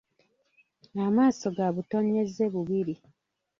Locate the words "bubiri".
2.53-2.95